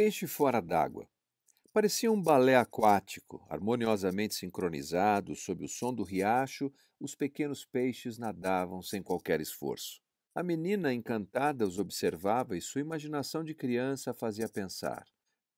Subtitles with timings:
[0.00, 1.06] peixe fora d'água.
[1.74, 8.80] Parecia um balé aquático, harmoniosamente sincronizado, sob o som do riacho, os pequenos peixes nadavam
[8.80, 10.00] sem qualquer esforço.
[10.34, 15.04] A menina encantada os observava e sua imaginação de criança a fazia pensar.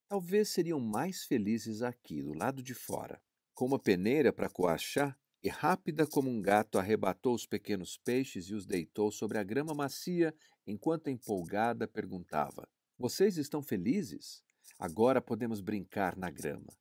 [0.09, 3.23] Talvez seriam mais felizes aqui, do lado de fora.
[3.55, 8.47] Com uma peneira para coar chá, e rápida como um gato arrebatou os pequenos peixes
[8.47, 10.35] e os deitou sobre a grama macia,
[10.67, 12.69] enquanto empolgada perguntava:
[13.03, 14.45] Vocês estão felizes?
[14.79, 16.73] Agora podemos brincar na grama.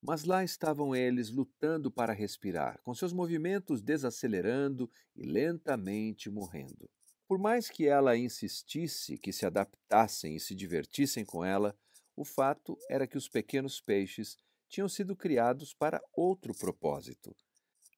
[0.00, 6.88] Mas lá estavam eles lutando para respirar, com seus movimentos desacelerando e lentamente morrendo.
[7.28, 11.76] Por mais que ela insistisse que se adaptassem e se divertissem com ela,
[12.16, 17.36] o fato era que os pequenos peixes tinham sido criados para outro propósito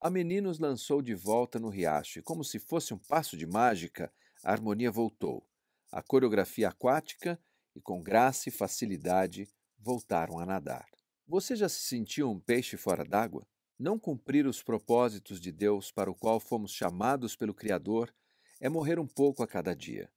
[0.00, 3.46] a menina os lançou de volta no riacho e, como se fosse um passo de
[3.46, 5.46] mágica, a harmonia voltou.
[5.92, 7.38] A coreografia aquática
[7.74, 10.86] e, com graça e facilidade, voltaram a nadar.
[11.26, 13.46] Você já se sentiu um peixe fora d'água?
[13.78, 18.14] Não cumprir os propósitos de Deus para o qual fomos chamados pelo Criador
[18.60, 20.10] é morrer um pouco a cada dia.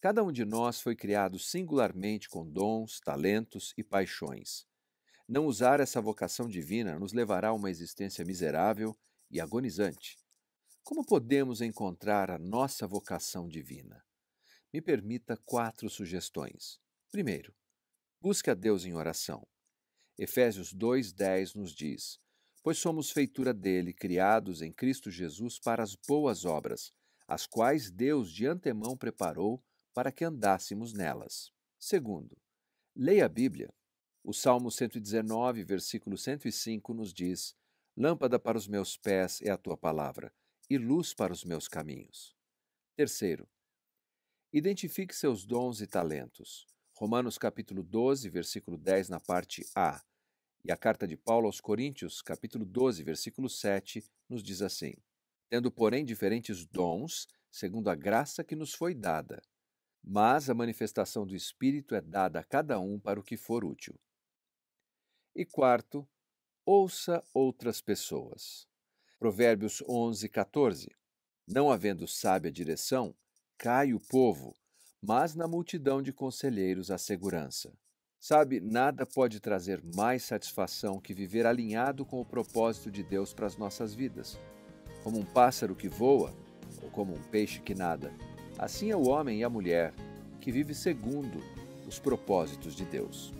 [0.00, 4.66] Cada um de nós foi criado singularmente com dons, talentos e paixões.
[5.28, 8.98] Não usar essa vocação divina nos levará a uma existência miserável
[9.30, 10.18] e agonizante.
[10.82, 14.02] Como podemos encontrar a nossa vocação divina?
[14.72, 16.80] Me permita quatro sugestões.
[17.10, 17.52] Primeiro,
[18.20, 19.44] busque a Deus em oração.
[20.16, 22.20] Efésios 2,10 nos diz:
[22.62, 26.92] Pois somos feitura dele, criados em Cristo Jesus para as boas obras,
[27.26, 29.60] as quais Deus de antemão preparou
[29.92, 31.50] para que andássemos nelas.
[31.80, 32.36] Segundo,
[32.94, 33.74] leia a Bíblia.
[34.22, 37.56] O Salmo 119, versículo 105 nos diz:
[37.96, 40.32] Lâmpada para os meus pés é a tua palavra,
[40.68, 42.36] e luz para os meus caminhos.
[42.94, 43.48] Terceiro,
[44.52, 46.70] identifique seus dons e talentos.
[47.00, 50.04] Romanos capítulo 12, versículo 10 na parte A.
[50.62, 54.92] E a carta de Paulo aos Coríntios, capítulo 12, versículo 7, nos diz assim:
[55.48, 59.40] Tendo, porém, diferentes dons, segundo a graça que nos foi dada.
[60.04, 63.98] Mas a manifestação do Espírito é dada a cada um para o que for útil.
[65.34, 66.06] E quarto,
[66.66, 68.68] ouça outras pessoas.
[69.18, 70.94] Provérbios 11, 14.
[71.48, 73.16] Não havendo sábia direção,
[73.56, 74.54] cai o povo,
[75.02, 77.72] mas na multidão de conselheiros há segurança.
[78.18, 83.46] Sabe, nada pode trazer mais satisfação que viver alinhado com o propósito de Deus para
[83.46, 84.38] as nossas vidas.
[85.02, 86.34] Como um pássaro que voa,
[86.82, 88.12] ou como um peixe que nada,
[88.58, 89.94] assim é o homem e a mulher
[90.38, 91.42] que vive segundo
[91.88, 93.32] os propósitos de Deus.